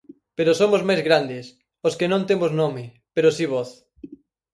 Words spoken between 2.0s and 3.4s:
non temos nome, pero